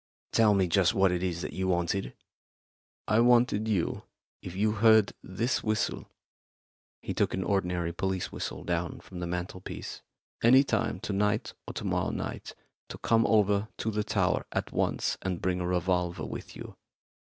[0.31, 2.15] "Tell me just what it is that you wanted."
[3.07, 4.01] "I wanted you
[4.41, 6.09] if you heard this whistle"
[7.03, 10.01] he took an ordinary police whistle down from the mantelpiece
[10.41, 12.55] "any time to night or to morrow night,
[12.89, 16.77] to come over to the tower at once and bring a revolver with you.